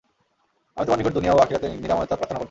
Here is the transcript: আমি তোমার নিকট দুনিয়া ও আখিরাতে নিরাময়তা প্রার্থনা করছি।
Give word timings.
আমি 0.77 0.85
তোমার 0.85 0.99
নিকট 0.99 1.13
দুনিয়া 1.13 1.33
ও 1.33 1.39
আখিরাতে 1.39 1.67
নিরাময়তা 1.75 2.15
প্রার্থনা 2.15 2.25
করছি। 2.27 2.39